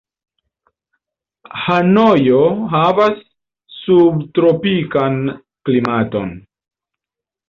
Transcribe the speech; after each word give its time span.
Hanojo 1.65 2.39
havas 2.71 3.19
subtropikan 3.75 5.21
klimaton. 5.69 6.33